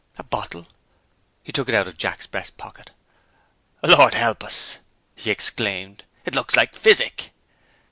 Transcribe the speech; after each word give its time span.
"A 0.17 0.23
bottle?" 0.23 0.65
He 1.43 1.51
took 1.51 1.69
it 1.69 1.75
out 1.75 1.87
of 1.87 1.95
Jack's 1.95 2.25
breast 2.25 2.57
pocket. 2.57 2.89
"Lord 3.83 4.15
help 4.15 4.43
us!" 4.43 4.79
he 5.15 5.29
exclaimed; 5.29 6.05
"it 6.25 6.33
looks 6.33 6.55
like 6.55 6.75
physic!" 6.75 7.29